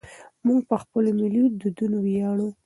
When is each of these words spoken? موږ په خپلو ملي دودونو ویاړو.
موږ 0.45 0.59
په 0.69 0.75
خپلو 0.83 1.09
ملي 1.19 1.43
دودونو 1.59 1.97
ویاړو. 2.05 2.47